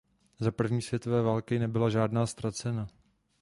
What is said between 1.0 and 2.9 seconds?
války nebyla žádná ztracena.